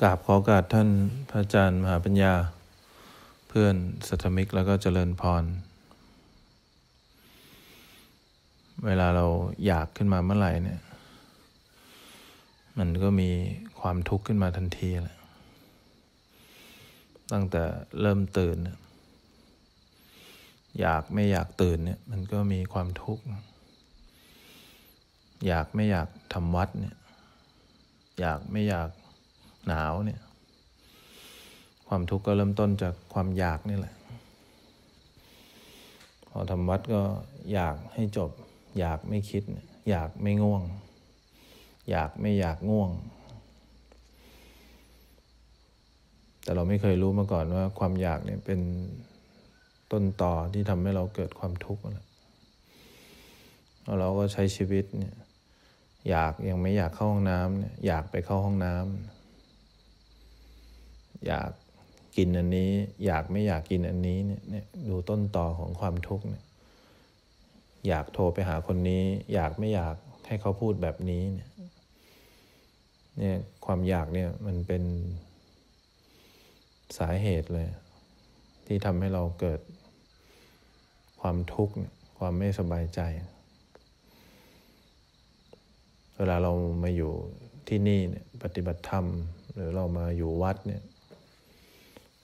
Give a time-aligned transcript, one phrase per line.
[0.00, 0.88] กราบขอโอกาสท่าน
[1.30, 2.34] พระอาจารย์มหาปัญญา
[3.48, 3.74] เพื่อน
[4.08, 5.44] สัทมิกแล้วก็เจริญพร
[8.86, 9.26] เวลาเรา
[9.66, 10.80] อยากขึ้นมาเมื่อไหร่เนี่ย
[12.78, 13.30] มันก็มี
[13.80, 15.18] ความทุกข์ขึ้นมาทันทีแหละ
[17.32, 17.62] ตั้งแต่
[18.00, 18.56] เริ่มตื่น
[20.80, 23.24] อยากไม่อยากตื่นเนี่ย มันก็มีความทุกข์
[25.46, 26.96] อยากไม่อยากทำวัดเนี่ย
[28.20, 28.90] อยากไม่อยาก
[29.66, 30.20] หนาวเนี่ย
[31.88, 33.94] ความทุกข์ก็เริ่มต้นจากความอยากนี่แหละ
[36.28, 37.02] พอทำวัดก็
[37.52, 38.30] อยากให้จบ
[38.78, 39.42] อยากไม่คิด
[39.90, 40.62] อยากไม่ง่วง
[41.90, 42.90] อยากไม่อยากง่วง
[46.42, 48.60] แต่เราไม่เคยรู้มาก่อนว่า ความอยากเนี่ยเป็น
[49.92, 51.82] ต้นต่อที่ทำให้เราเกิดความทุกข์
[53.82, 55.14] แล้วเราก็ใช้ชีวิตเนี่ย
[56.10, 59.21] อยากยังไม่อยากเข้าห้องน้ำเนี่ยอยากไปเข้าห้องน้ำ
[61.26, 61.50] อยาก
[62.16, 62.70] กินอันนี้
[63.06, 66.44] อยากไม่อยากกินอันนี้เนี่ยดูต้นต่อของความทุกข์เนี่ย
[67.88, 69.02] อยากโทรไปหาคนนี้
[69.34, 71.48] อยากไม่อยากให้เขาพูดแบบนี้เนี่ย
[73.18, 74.82] เนี่ยความอยากเนี่ยมันเป็น
[76.98, 77.68] สาเหตุเลย
[78.66, 79.60] ที่ทำให้เราเกิด
[81.20, 81.74] ความทุกข์
[82.18, 83.00] ความไม่สบายใจ
[86.16, 87.12] เวลาเรามาอยู่
[87.68, 89.06] ที่นี่เนี่ยปฏิบัติธรรม
[89.54, 90.82] หรือเรามาอยู่วัดเนี่ย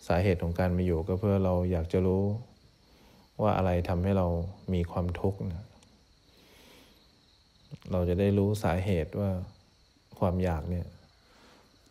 [0.07, 2.25] สาเหตุของการมาอยู่ก็เพื่อเราอยากจะรู้
[3.43, 4.27] ว่าอะไรทำให้เรา
[4.75, 5.65] มีความทุกข์นะ
[7.93, 9.31] เราจะได้รู้สาเหตุว่า
[10.19, 10.87] ความอยากเนี่ย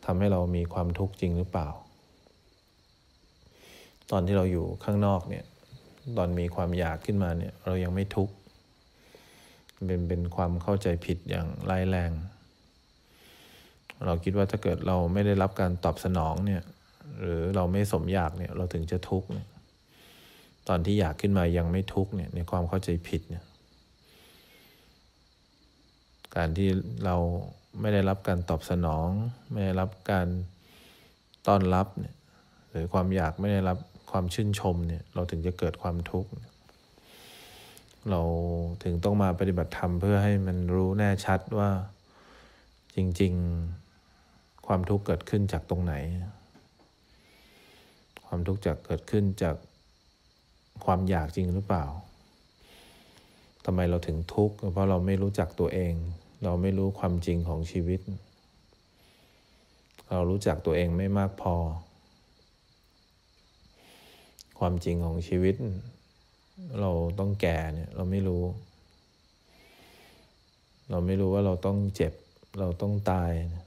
[0.05, 1.69] ทำให้เรามีความทุกข์จริงหรือเปล่า
[4.11, 5.45] ตอนที่เราอยู่ข้างนอกเนี่ย
[6.17, 8.33] ตอนมีความอยากขึ้นมาเนี่ย เรายังไม่ทุกข์
[9.86, 12.11] เป็นเป็นความเข้าใจผิดอย่างร้ายแรง
[14.05, 16.61] เราคิดว่าถ้าเกิดเราไม่ได้รับการตอบสนองเนี่ย
[17.20, 19.48] หรือเราไม่สมอยากเนี่ยเราถึงจะทุกข์เนี่ย
[20.68, 23.44] ตอนที่อยากขึ้นมายังไม่ทุกข์เนี่ยในความเข้าใจผิดเนี่ย
[26.36, 26.70] การที่
[27.06, 27.16] เรา
[27.82, 29.08] ไม่ได้รับการตอบสนอง
[29.52, 30.27] ไม่ได้รับการ
[31.48, 32.16] ต้อนรับเนี่ย
[32.70, 33.77] หรือความอยากไม่ได้รับ
[34.11, 36.30] ความชื่นชมเนี่ยเราถึงจะเกิดความทุกข์
[38.10, 38.22] เรา
[38.83, 41.70] ถึงต้องมาปฏิบัติธรรมเพื่อให้มันรู้แน่ชัดว่า
[42.95, 43.33] จริง
[44.00, 45.94] ๆ ความทุกข์เกิดขึ้นจากตรงไหน
[48.37, 49.55] ความทุกข์จะเกิดขึ้นจาก
[50.86, 51.86] ความอยากจริงหรือเปล่า
[53.65, 55.93] ทำไมเราถึงทุกข์เพราะเราไม่รู้จักตัวเอง
[56.43, 57.99] เราไม่รู้ความจริงของชีวิต
[60.09, 61.55] เรารู้จักตัวเองไม่มากพอ
[64.59, 65.55] ความจริงของชีวิต
[66.81, 68.43] เราต้องแก่เนี่ยเราไม่รู้
[70.89, 72.14] เราไม่รู้ว่าเราต้องเจ็บ
[72.59, 73.31] เราต้องตาย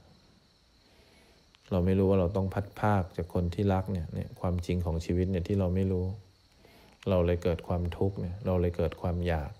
[1.71, 6.05] เราไม่รู้ว่าเราต้องพัดภาคจากคนที่รักเนี่ยเนี่ยความจริงของชีวิตเนี่ยที่เราไม่รู้
[7.09, 9.51] เราเลยเกิดความทุกข์เนี่ยเราเลยเกิดความอยาก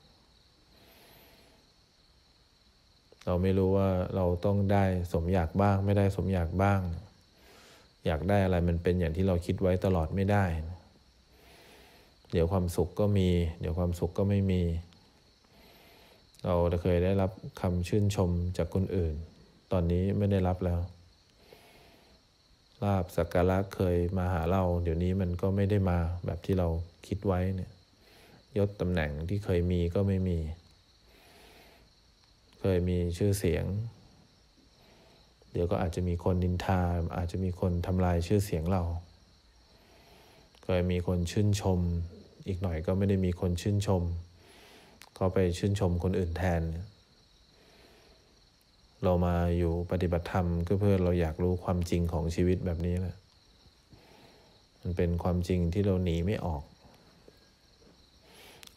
[3.25, 4.83] เราไม่รู้ว่าเราต้องได้
[5.13, 6.81] สมอยากบ้าง ไม่ได้สมอยากบ้าง
[8.05, 10.45] อยากได้อะไรมันเป็นอย่างที่เราคิดไว้ตลอดไม่ได้
[12.31, 13.29] เดี๋ยวความสุขก็มี
[13.59, 14.61] เดี๋ยวความสุขก็ไม่มี
[16.45, 19.15] เราเคยได้รับคำชื่นชมจากคนอื่น
[19.71, 20.79] ตอนนี้ไม่ได้รับแล้ว
[22.83, 26.67] ลาบสักการะเคยมาหาเรา เดี๋ยวนี้มันก็ไม่ได้มาแบบที่เรา
[27.07, 27.71] คิดไว้เนี่ย
[28.57, 30.39] ยศตำแหน่งที่เคยมีก็ไม่มี
[32.59, 33.65] เคยมีชื่อเสียง
[35.51, 36.81] เดี๋ยวก็อาจจะมีคนดินทา
[37.17, 38.83] อาจจะมีคนทำลายชื่อเสียงเรา
[40.63, 41.79] เคยมีคนชื่นชม
[42.47, 44.03] อีกหน่อยก็ไม่ได้มีคนชื่นชม
[45.17, 46.85] ก็ไปชื่นชมคนอื่นแทนเนี่ย
[49.03, 53.15] เรามาอยู่ปฏิบัติธรรมก็เพื่อเราอยากรู้ความจริงของชีวิตแบบนี้แหละ
[54.81, 56.63] มันเป็นความจริงที่เราหนีไม่ออก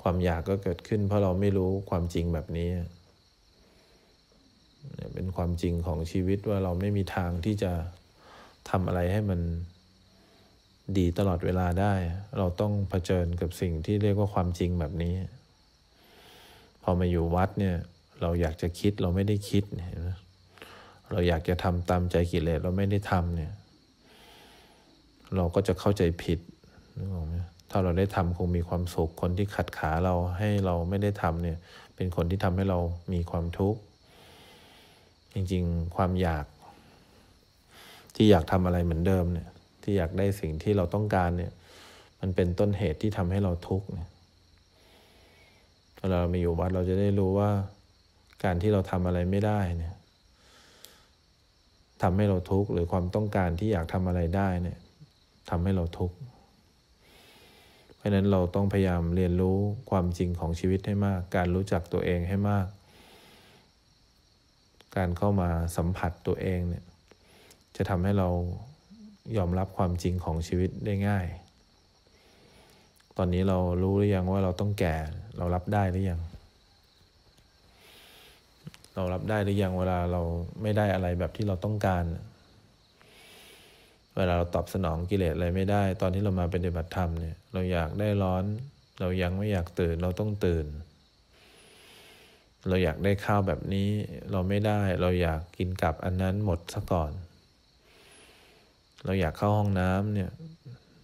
[0.02, 2.68] ความอยากก็เกิดขึ้น เพราะเราไม่รู้ความจริงแบบนี้
[5.14, 7.72] เป็นความจริงของชีวิตว่าเราไม่มีทางที่จะ
[8.70, 9.40] ทำอะไรให้มัน
[10.98, 11.94] ดีตลอดเวลาได้
[12.38, 15.14] เราต้องเผชิญกับสิ่งที่เรียกว่าความจริงแบบนี้
[16.82, 17.76] พอมาอยู่วัดเนี่ย
[18.20, 19.90] เราอยากจะคิดเราไม่ได้คิดเนี่ย
[21.12, 23.52] เราอยากจะทำตามใจกิเลสเราไม่ได้ทำเนี่ย
[25.36, 26.38] เราก็จะเข้าใจผิด
[26.96, 27.34] นึกออกไหม
[27.70, 31.58] ถ้าเราได้ทำคงมีความสุขคนที่ขัดขาเราให้เราไม่ได้ทำเนี่ย
[31.96, 32.78] เป็นคนที่ทำให้เรา
[33.12, 33.80] มีความทุกข์
[35.32, 36.46] จริงๆ ความอยาก
[38.14, 39.48] ที่อยากทำอะไรเหมือนเดิมเนี่ย
[39.82, 41.52] ที่อยากได้สิ่งที่เราต้องการเนี่ย
[42.20, 44.08] มันเป็นต้นเหตุที่ทำให้เราทุกข์เนี่ย
[45.98, 47.50] เวลาเรามาอยู่วัดเราจะได้รู้ว่า
[48.44, 49.94] การที่เราทำอะไรไม่ได้เนี่ย
[52.02, 54.78] ทำให้เราทุกข์หรือความต้องการที่อยากทำอะไรได้เนี่ย
[55.50, 56.16] ทำให้เราทุกข์
[57.96, 59.58] เพราะนั้นเราต้องพยายามเรียนรู้
[59.90, 62.66] ความจริงของชีวิตให้มาก การรู้จักตัวเองให้มาก
[64.96, 66.84] การเข้ามาสัมผัสตัวเองเนี่ย
[67.76, 68.28] จะทำให้เรา
[69.36, 71.26] ยอมรับความจริงของชีวิตได้ง่าย
[73.16, 74.96] ตอนนี้เรารู้หรือยังว่าเราต้องแก่
[75.36, 76.20] เรารับได้หรือยัง
[78.94, 80.22] เรารับได้หรือยังเวลาเรา
[80.62, 82.04] ไม่ได้อะไรแบบที่เราต้องการ
[84.16, 88.44] เวลาเราตอบสนองกิเลสอะไรไม่ได้ ตอนที่เรามาปฏิบัติธรรมเนี่ยเราอยากได้ร้อน
[89.00, 90.66] เรายังไม่อยากตื่นเราต้องตื่น
[92.68, 93.88] เราอยากได้ข้าวแบบนี้
[94.32, 97.12] เราไม่ได้ เราอยากกินกับอันนั้นหมดซะก่อน
[99.04, 100.30] เราอยากเข้าห้องน้ำเนี่ย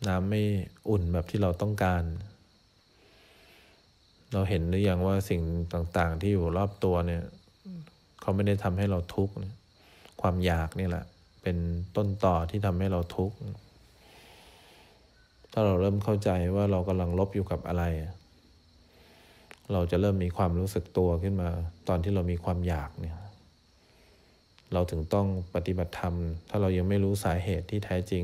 [0.08, 0.42] น้ำไม่
[0.88, 2.02] อุ่นแบบที่เราต้องการ
[4.32, 7.22] เราเห็นหรือยังว่าสิ่งต่างๆที่อยู่รอบตัวเนี่ย
[8.30, 9.34] เขาไม่ได้ทำให้เราทุกข์
[10.20, 11.04] ความอยากนี่แหละ
[11.42, 11.56] เป็น
[11.96, 13.36] ต้นต่อที่ทำให้เราทุกข์
[15.52, 17.84] ถ้าเราเริ่มเข้าใจว่าเรากำลังลบอยู่กับอะไร
[19.72, 21.48] เราจะเริ่มมีความรู้สึกตัวขึ้นมา
[21.88, 23.16] ตอนที่เรามีความอยากเนี่ย
[24.72, 26.14] เราถึงต้องปฏิบัติธรรม
[26.48, 28.22] ถ้าเรายังไม่รู้สาเหตุที่แท้จริง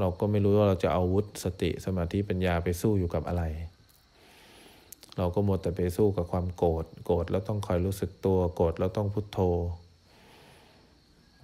[0.00, 3.44] เราก็ไม่รู้ว่าเราจะเอาวุธสติสมาธิปัญญาไปสู้อยู่กับอะไร
[5.18, 9.40] เราก็หมดแต่ไปสู้กับความโกรธ โกรธแล้วต้องคอยรู้สึกตัว โกรธแล้วต้องพุทโธ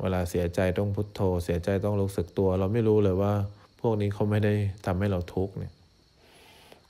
[0.00, 3.32] เวลาเสียใจต้องพุทโธ เสียใจต้องรู้สึกตัว เราไม่รู้เลยว่า
[3.80, 4.54] พวกนี้เขาไม่ได้
[4.86, 5.72] ทำให้เราทุกข์เนี่ย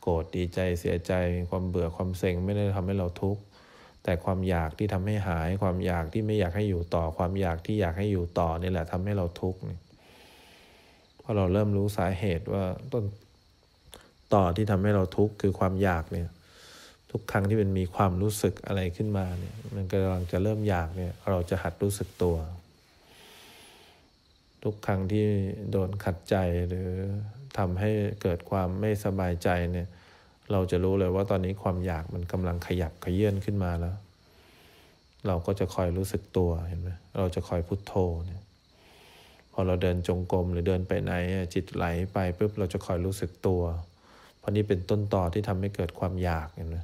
[0.03, 1.13] โกรธดีใจเสียใจ
[1.51, 3.43] ความเบื่อความเซ็งไม่ได้ทำให้เราทุกข์
[4.05, 9.59] แต่ความอยากที่ทำให้หาย ความอยากที่ไม่อยากให้อยู่ต่อ ความอยากที่อยากให้อยู่ต่อนี่แหละทำให้เราทุกข์
[11.19, 13.05] เพราะเราเริ่มรู้สาเหตุว่าต้น
[14.35, 16.29] ต่อที่ทำให้เราทุกข์คือความอยากเนี่ย
[17.13, 22.37] ทุกครั้งที่มันมีความรู้สึกอะไรขึ้นมาเนี่ยมันกำลังจะเริ่มอยากเนี่ยเราจะหัดรู้สึกตัว
[24.63, 25.27] ทุกครั้งที่
[25.71, 26.37] โดนขัดใจ
[26.69, 26.89] หรือ
[27.59, 27.91] ทำให้
[28.23, 29.89] เกิดความไม่สบายใจเนี่ย
[30.53, 33.97] เราจะรู้เลยว่าตอนนี้ความอยากมันกำลังขยับขยื่นขึ้นมาแล้ว
[35.27, 37.95] เราก็จะคอยรู้สึกตัวเห็นไหมเราจะคอยพุโทโธ
[38.27, 38.43] เนี่ย
[39.53, 41.13] พอเราเดินจงกรมหรือเดินไปไหน
[41.55, 43.63] จิตไหลไปปุ๊บเราจะคอยรู้สึกตัว
[44.39, 46.79] เพราะนี่เป็นต้นต่อที่ทำให้เกิดความอยากเห็นไหม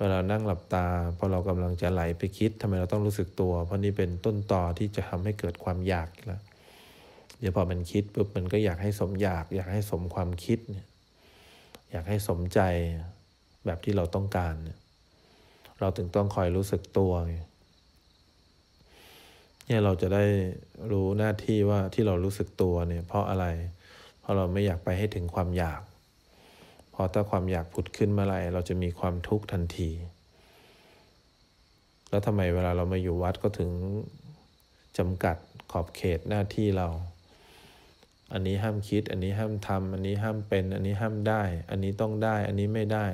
[0.00, 0.86] เวลานั่งหลับตา
[1.18, 6.42] พอเรากำลังจะไหลไปคิดทำไมเราต้องรู้สึกตัว เพราะนี่เป็นต้นต่อที่จะทำให้เกิดความอยากแล้ว
[7.38, 10.86] เดี๋ยวพอมันคิดปุ๊บมันก็อยากให้สมอยาก อยากให้สมความคิดเนี่ย
[11.90, 12.60] อยากให้สมใจ
[13.66, 14.54] แบบที่เราต้องการ
[15.80, 20.24] เราถึงต้องคอยรู้สึกตัวเนี่ยเราจะได้
[20.92, 23.46] รู้หน้าที่ว่าที่เรารู้สึกตัวเนี่ย เพราะอะไร
[24.20, 25.80] เพราะเราไม่อยากไปให้ถึงความอยาก
[27.02, 29.90] พอถ้าความอยากผุดขึ้นเมื่อไหร่เราจะมีความทุกข์ทันที
[32.10, 33.70] แล้วทำไมเวลาเรามาอยู่วัดก็ถึง
[34.98, 35.36] จำกัด
[35.72, 36.88] ขอบเขตหน้าที่เรา
[38.32, 43.06] อันนี้ห้ามคิด อันนี้ห้ามทำอันนี้ห้ามเป็น อันนี้ห้ามได้ อันนี้ต้องได้ อันนี้ไม่ได้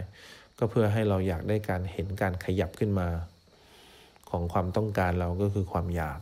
[0.59, 3.09] ก็เพื่อให้เราอยากได้การเห็นการขยับขึ้นมา
[4.31, 6.21] ของความต้องการเราก็คือความอยาก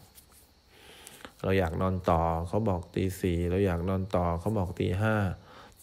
[1.42, 5.16] เราอยากนอนต่อเขาบอกตีสี่เราอยากนอนต่อเขาบอกตีห้า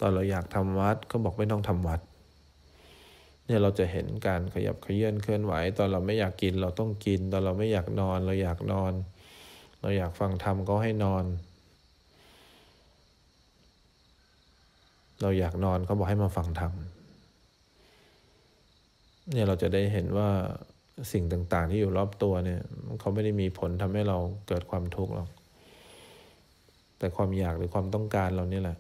[0.02, 2.00] ตอนเราอยากทำวัดเขาบอกไม่ต้องทำวัด
[3.46, 8.94] เนี่ยเราจะเห็นการขยับขยื่นเคลื่อนไหว ตอนเราไม่อยากกินเราต้องกิน ตอนเราไม่อยากนอน เราอยากนอน
[9.82, 11.26] เราอยากฟังธรรมก็ให้นอน
[15.22, 16.74] เราอยากนอนเขาบอกให้มาฟังธรรม
[19.32, 20.30] เนี่ยเราจะได้เห็นว่า
[21.12, 22.62] สิ่งต่าง ๆ ที่อยู่รอบตัวเนี่ย
[23.00, 25.30] เขาไม่ได้มีผลทำให้เราเกิดความทุกข์หรอก
[26.98, 28.78] แต่ความอยากหรือความต้องการเรานี่แหละ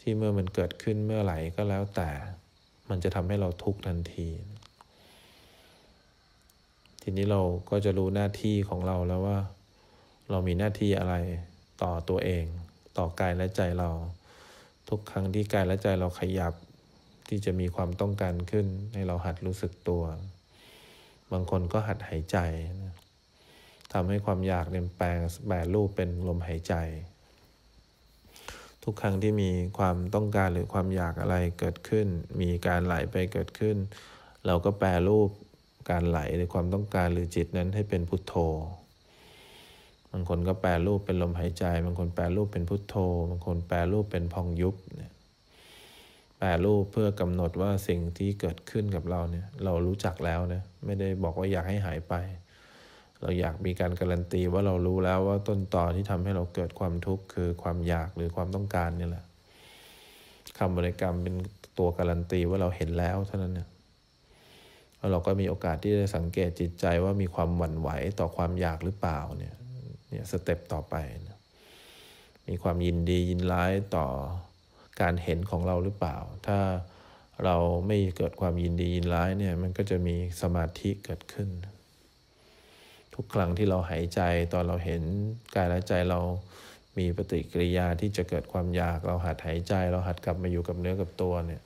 [0.00, 2.10] ที่เมื่อมันเกิดขึ้นเมื่อไหร่ก็แล้วแต่
[2.90, 4.28] มันจะทำให้เราทุกข์ทันที
[7.02, 7.40] ทีนี้เรา
[7.70, 9.38] ก็จะรู้หน้าที่ของเราแล้วว่า
[10.30, 11.14] เรามีหน้าที่อะไร
[11.82, 12.44] ต่อตัวเอง
[12.98, 13.90] ต่อกายและใจเรา
[14.88, 16.54] ทุกครั้งที่กายและใจเราขยับ
[17.28, 20.02] ที่จะมีความต้องการขึ้น ให้เราหัดรู้สึกตัว
[21.32, 22.38] บางคนก็หัดหายใจ
[23.92, 26.74] ทำให้ความอยากเนี่ยแปลงแปลรูปเป็นลมหายใจ
[28.84, 32.06] ทุกครั้งที่มีความต้องการหรือความอยากอะไรเกิดขึ้น
[32.40, 33.76] มีการไหลไปเกิดขึ้น
[34.46, 35.30] เราก็แปลรูป
[35.90, 38.34] การไหลหรือความต้องการหรือจิตนั้นให้เป็นพุทโธ
[40.12, 42.96] บางคนก็แปลรูปเป็นลมหายใจ บางคนแปลรูปเป็นพุทโธ
[43.30, 45.12] บางคนแปลรูปเป็นพองยุบเนี่ย
[46.38, 52.14] แปลรูปเพื่อกำหนดว่าสิ่งที่เกิดขึ้นกับเราเนี่ยเรารู้จักแล้วนะไม่ได้บอกว่าอยากให้หายไป
[53.20, 59.24] เราอยากมีการการันตีว่าเรารู้แล้วว่าต้นต่อที่ทำให้เราเกิดความทุกข์คือความอยากหรือความต้องการนี่แหละ
[60.58, 61.34] คำบริกรรมเป็น
[61.78, 63.68] ตัวการันตีว่าเราเห็นแล้วเท่านั้นเนี่ย
[64.98, 67.88] แล้วเราก็มีโอกาสที่จะสังเกตจิตใจว่ามีความหวั่นไหว
[68.20, 69.54] ต่อความอยากหรือเปล่าเนี่ย
[70.10, 70.94] เนี่ยสเต็ปต่อไป
[71.28, 71.38] นะ
[72.48, 74.06] มีความยินดียินร้ายต่อ
[75.00, 76.58] การเห็นของเราหรือเปล่า ถ้า
[77.44, 81.48] เราไม่เกิดความยินดียินร้ายเนี่ยมันก็จะมีสมาธิเกิดขึ้น
[83.14, 84.20] ทุกครั้งที่เราหายใจ
[84.52, 85.02] ตอนเราเห็น
[85.54, 86.20] กายและใจเรา
[86.98, 91.62] มีปฏิกิริยาที่จะเกิดความอยาก เราหัดหายใจ เราหัดกลับมาอยู่กับเนื้อกับตัวเนี่ย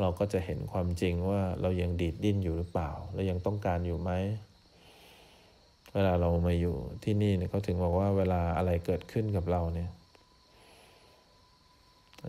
[0.00, 4.10] เราก็จะเห็นความจริงว่าเรายังดีดดิ้นอยู่หรือเปล่าเรายังต้องการอยู่ไหม
[5.94, 9.90] เวลาเรามาอยู่ที่นี่เนี่ยเขาถึงบอกว่าเวลาอะไรเกิดขึ้นกับเราเนี่ย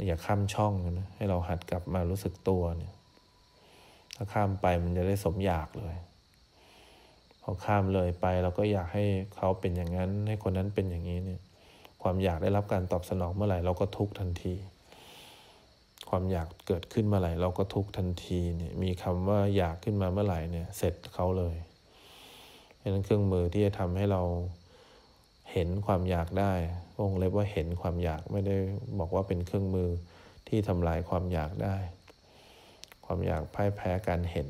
[0.05, 2.93] อย่าข้ามช่องนะให้เราหัดกลับมารู้สึกตัวเนี่ย
[4.15, 5.95] ถ้าข้ามไปมันจะได้สมอยากเลย
[7.49, 11.41] พอข้ามเลยไป เราก็อยากให้เขาเป็นอย่างนั้น ให้คนนั้นเป็นอย่างนี้เนี่ย
[12.01, 14.53] ความอยากได้รับการตอบสนองเมื่อไหร่เราก็ทุกทันที
[16.09, 21.55] ความอยากเกิดขึ้นเมื่อไหร่เราก็ทุกทันทีเนี่ยมีคำว่าอยากขึ้นมาเมื่อไหร่เนี่ยเสร็จเขาเลย
[22.81, 24.21] ฉะนั้นเครื่องมือที่จะทำให้เรา
[25.51, 26.53] เห็นความอยากได้
[26.99, 28.55] วงเล็บว่าเห็นความอยากไม่ได้
[28.99, 29.89] บอกว่าเป็นเครื่องมือ
[30.47, 31.77] ที่ทำลายความอยากได้
[33.05, 34.47] ความอยากพ่ายแพ้การเห็น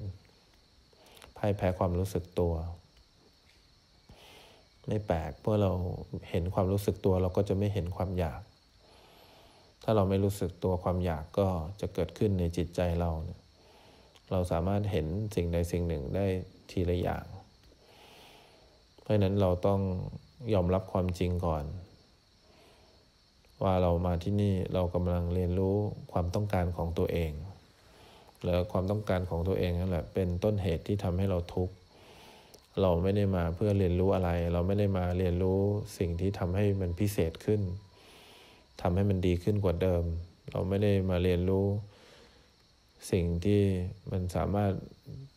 [1.37, 2.53] พ่ายแพ้ความรู้สึกตัว
[4.87, 5.71] ไม่แปลกเมื่อเรา
[6.29, 8.41] เห็นความรู้สึกตัวเราก็จะไม่เห็นความอยาก
[9.83, 11.47] ถ้าเราไม่รู้สึกตัวความอยากก็
[11.81, 13.39] จะเกิดขึ้นในจิตใจเราเนี่ย
[14.31, 16.25] เราสามารถเห็นสิ่งใดสิ่งหนึ่งได้
[16.71, 17.25] ทีละอย่าง
[19.01, 19.79] เพราะนั้นเราต้อง
[20.53, 21.63] ยอมรับความจริงก่อน
[23.63, 25.75] ว่าเรามาที่นี่เรากำลังเรียนรู้
[26.11, 27.31] ความต้องการของตัวเอง
[28.45, 31.75] แล้วความต้องการของตัวเองนั่นแหละเป็นต้นเหตุที่ทำให้เราทุกข์
[32.81, 35.59] เราไม่ได้มาเพื่อเรียนรู้อะไร เราไม่ได้มาเรียนรู้
[35.97, 37.61] สิ่งที่ทำให้มันพิเศษขึ้น
[38.81, 40.03] ทำให้มันดีขึ้นกว่าเดิม
[40.51, 41.67] เราไม่ได้มาเรียนรู้
[43.11, 43.61] สิ่งที่
[44.11, 44.73] มันสามารถ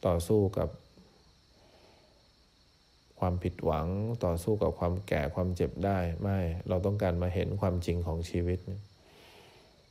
[0.07, 0.69] ต่อสู้กับ
[3.21, 3.87] ความผิดหวัง
[4.25, 8.59] ต่อสู้กับความแก่ความเจ็บได้ไม่ เราต้องการมาเห็นความจริงของชีวิต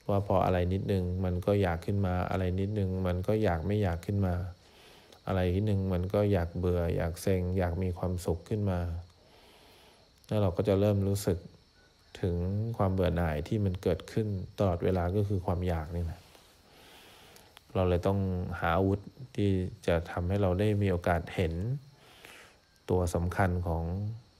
[0.10, 4.36] ว่าพออะไรนิดนึงมันก็อยากขึ้นมาอะไรนิดนึงมันก็อยากไม่อยากขึ้นมา
[5.30, 8.80] อะไรนิดนึงมันก็อยากเบื่อ อยากเซ็ง อยากมีความสุขขึ้นมา
[10.28, 11.38] แล้วเราก็จะเริ่มรู้สึก
[12.22, 12.36] ถึง
[12.78, 14.28] ความเบื่อหน่ายที่มันเกิดขึ้น
[14.60, 16.22] ตลอดเวลาก็คือความอยากนี่แหละ
[17.76, 18.20] เราเลยต้อง
[18.60, 19.00] หาอาวุธ
[19.36, 19.50] ที่
[19.88, 21.54] จะทำให้เราได้มีโอกาสเห็น
[22.90, 23.84] ตัวสำคัญของ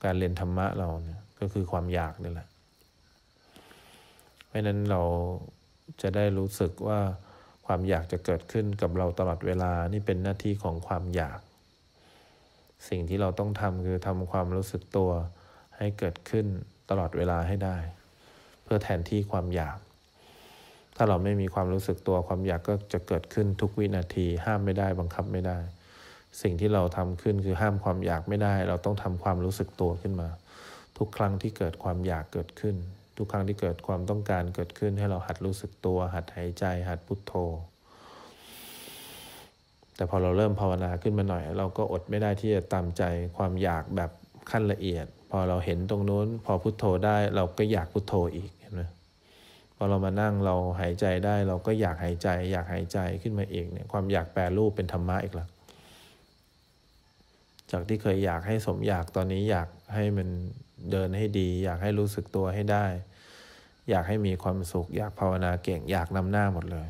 [0.04, 2.48] การเรียนธรรมะเราเนี่ยก็คือความอยากนี่แหละ
[4.48, 5.02] เพราะนั้นเรา
[6.02, 7.00] จะได้รู้สึกว่า
[7.72, 11.40] ความอยากจะเกิดขึ้นกับเราตลอดเวลานี่เป็นหน้าที่ของความอยาก
[12.90, 15.12] สิ่งที่เราต้องทำคือทำความรู้สึกตัว
[15.78, 16.46] ให้เกิดขึ้น
[16.90, 17.78] ตลอดเวลาให้ได้
[18.64, 19.78] เพื่อแทนที่ความอยาก
[20.96, 25.58] ถ้าเราไม่มีความรู้สึกตัวความอยากก็จะเกิดขึ้นทุกวินาที ห้ามไม่ได้บังคับไม่ได้
[26.42, 30.30] สิ่งที่เราทำขึ้นคือห้ามความอยากไม่ได้ เราต้องทำความรู้สึกตัวขึ้นมา
[30.98, 32.78] ทุกครั้งที่เกิดความอยากเกิดขึ้น
[33.20, 37.34] ทุกครั้งที่เกิดความต้องการเกิดขึ้นให้เราหัดรู้สึกตัว หัดหายใจ หัดพุทโธ
[39.96, 43.04] แต่พอเราเริ่มภาวนาขึ้นมาหน่อย เราก็อดไม่ได้ที่จะตามใจ
[43.38, 44.12] ความอยากแบบ
[44.52, 48.82] ขั้นละเอียด พอเราเห็นตรงนู้น พอพุทโธได้เราก็อยากพุทโธอีกเห็นไหม
[49.76, 55.50] พอเรามานั่งเราหายใจได้ เราก็อยากหายใจ อยากหายใจขึ้นมาเองเนี่ยความอยากแปรรูปเป็นธรรมะอีกล้ว
[57.72, 60.30] จากที่เคยอยากให้สมอยากตอนนี้อยากให้มัน
[60.92, 62.86] เดินให้ดี อยากให้รู้สึกตัวให้ได้
[63.90, 66.90] อยากให้มีความสุข อยากภาวนาเก่ง อยากนำหน้าหมดเลย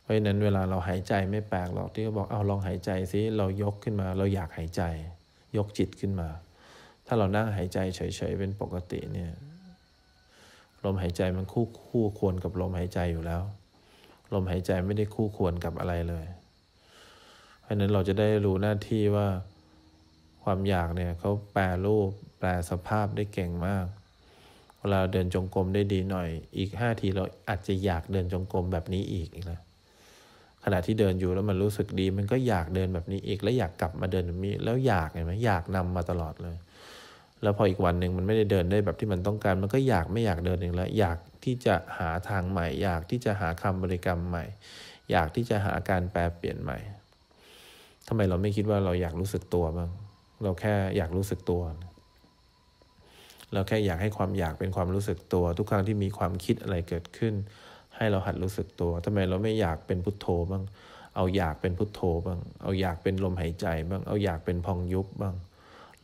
[0.00, 4.82] เพราะฉะนั้นเวลาเราหายใจไม่แปลกหรอกที่เขาบอกเอาลองหายใจซิเรายกขึ้นมา เราอยากหายใจ
[5.56, 6.28] ยกจิตขึ้นมา
[7.06, 9.32] ถ้าเรานั่งหายใจเฉยๆเป็นปกติเนี่ย
[10.84, 13.42] ลมหายใจมันคู่คู่ควรกับลมหายใจอยู่แล้ว
[14.32, 16.26] ลมหายใจไม่ได้คู่ควรกับอะไรเลย
[17.62, 19.28] เพราะนั้นเราจะได้รู้หน้าที่ว่า
[20.42, 23.86] ความอยากเนี่ยเขาแปลรูปแปลสภาพได้เก่งมาก
[24.82, 29.60] เวลาเดินจงกรมได้ดีหน่อย อีกห้าทีเราอาจจะอยากเดินจงกรมแบบนี้อีกนะ
[30.64, 36.56] ขณะที่เดินอยู่แล้วมันรู้สึกดี มันก็อยากเดินแบบนี้อีก แล้วอยากกลับมาเดินแบบนี้แล้วอยากเห็นไหมอยากนำมาตลอดเลย
[37.42, 44.44] แล้วพออีกวันหนึ่งมันไม่ได้เดินได้แบบที่มันต้องการ มันก็อยากไม่อยากเดินอีกแล้ว อยากที่จะหาทางใหม่ อยากที่จะหาคำบริกรรมใหม่
[45.10, 46.78] อยากที่จะหาการแปลเปลี่ยนใหม่
[48.08, 49.90] ทำไมเราไม่คิดว่าเราอยากรู้สึกตัวบ้าง
[50.42, 51.62] เราแค่อยากรู้สึกตัว
[53.52, 57.34] เราแค่อยากให้ความอยากเป็นความรู้สึกตัว ทุกครั้งที่มีความคิดอะไรเกิดขึ้น
[57.96, 60.64] ให้เราหัดรู้สึกตัวทำไมเราไม่อยากเป็นพุทโธบ้าง
[61.16, 65.34] เอาอยากเป็นพุทโธบ้าง เอาอยากเป็นลมหายใจบ้าง เอาอยากเป็นพองยุบบ้าง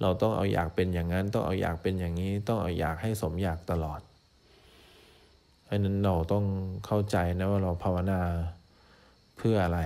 [0.01, 4.01] เราต้องเอาอยากเป็นอย่างนั้น ต้องเอาอยากเป็นอย่างนี้ ต้องเอาอยากให้สมอยากตลอด
[5.65, 6.45] เพราะนั้นเราต้อง
[6.87, 8.21] เข้าใจนะว่าเราภาวนา
[9.37, 9.81] เพื่ออะไร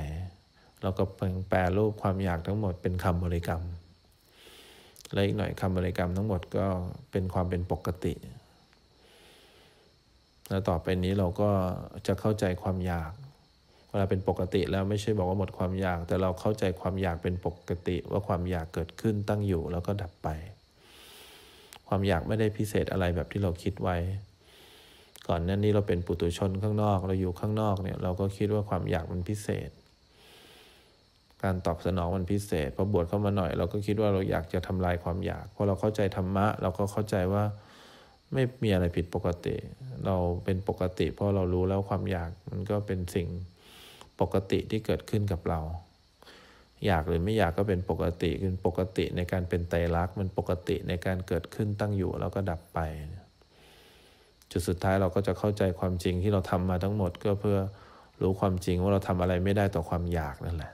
[0.83, 1.05] เราก็
[1.49, 3.63] แปลรูปความอยากทั้งหมดเป็นคำบริกรรม
[5.13, 6.67] และอีกหน่อยคำบริกรรมทั้งหมดก็
[7.11, 8.15] เป็นความเป็นปกติ
[10.49, 11.51] แล้วต่อไปนี้เราก็
[12.07, 13.13] จะเข้าใจความอยาก
[13.91, 20.29] เวลาเป็นปกติแล้วไม่ใช่บอกว่าหมดความอยาก แต่เราเข้าใจความอยากเป็นปกติ ว่าความอยากเกิดขึ้นตั้งอยู่แล้วก็ดับไป
[21.89, 23.97] ความอยากไม่ได้พิเศษอะไรแบบที่เราคิดไว้
[25.29, 29.71] ก่อนหน้านี้เราเป็นปุตุชนข้างนอก เราอยู่ข้างนอกเนี่ยเราก็คิดว่าความอยากมันพิเศษ
[31.43, 37.45] การตอบสนองมันพิเศษพอบวชเข้ามาหน่อย เราก็คิดว่าเราอยากจะทำลายความอยากพอเราเข้าใจธรรมะ เราก็เข้าใจว่า
[38.33, 39.55] ไม่มีอะไรผิดปกติ
[40.07, 43.29] เราเป็นปกติ เพราะเรารู้แล้วความอยากมันก็เป็นสิ่ง
[44.21, 45.61] ปกติที่เกิดขึ้นกับเรา
[46.87, 52.79] อยากหรือไม่อยากก็เป็นปกติคือปกติในการเป็นไตรลักษณ์มันปกติในการเกิดขึ้นตั้งอยู่แล้วก็ดับไป
[54.51, 57.59] จุดสุดท้ายเราก็จะเข้าใจความจริงที่เราทำมาทั้งหมดก็เพื่อ
[58.23, 60.73] รู้ความจริงว่าเราทำอะไรไม่ได้ต่อความอยากนั่นแหละ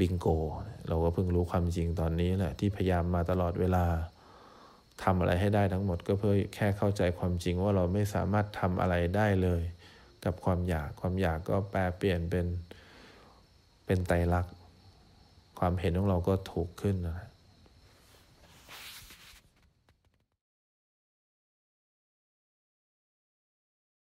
[0.00, 0.26] บิงโก
[0.88, 3.84] เราก็เพิ่งรู้ความจริงตอนนี้แหละ ที่พยายามมาตลอดเวลา
[5.02, 9.62] ทำอะไรให้ได้ทั้งหมดก็เพื่อแค่เข้าใจความจริงว่าเราไม่สามารถทำอะไรได้เลย
[10.24, 12.46] กับความอยากความอยากก็แปลเปลี่ยนเป็น
[13.86, 14.54] เป็นไตรลักษณ์
[15.58, 17.18] ความเห็นของเราก็ถูกขึ้นนะ